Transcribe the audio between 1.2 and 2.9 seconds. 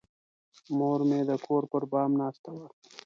د کور پر بام ناسته وه.